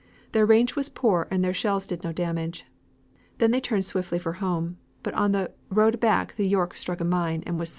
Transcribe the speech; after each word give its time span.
Their 0.31 0.47
range 0.47 0.75
was 0.75 0.89
poor 0.89 1.27
and 1.29 1.43
their 1.43 1.53
shells 1.53 1.85
did 1.85 2.03
no 2.03 2.11
damage. 2.11 2.65
They 3.37 3.45
then 3.45 3.61
turned 3.61 3.85
swiftly 3.85 4.17
for 4.17 4.33
home, 4.33 4.79
but 5.03 5.13
on 5.13 5.31
the 5.31 5.51
road 5.69 5.99
back 5.99 6.35
the 6.37 6.47
York 6.47 6.75
struck 6.75 7.01
a 7.01 7.05
mine, 7.05 7.43
and 7.45 7.59
was 7.59 7.69
sunk. 7.69 7.69